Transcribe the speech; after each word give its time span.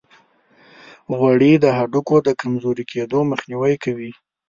غوړې 1.17 1.53
د 1.57 1.65
هډوکو 1.77 2.15
د 2.27 2.29
کمزوري 2.41 2.83
کیدو 2.91 3.19
مخنیوي 3.31 3.75
کوي. 3.83 4.11